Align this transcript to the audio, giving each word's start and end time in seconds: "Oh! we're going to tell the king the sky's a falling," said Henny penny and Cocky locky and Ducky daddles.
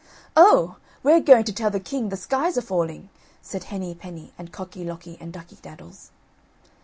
"Oh! 0.35 0.77
we're 1.03 1.19
going 1.19 1.43
to 1.43 1.53
tell 1.53 1.69
the 1.69 1.79
king 1.79 2.09
the 2.09 2.17
sky's 2.17 2.57
a 2.57 2.63
falling," 2.63 3.11
said 3.39 3.65
Henny 3.65 3.93
penny 3.93 4.33
and 4.35 4.51
Cocky 4.51 4.83
locky 4.83 5.15
and 5.21 5.31
Ducky 5.31 5.57
daddles. 5.61 6.09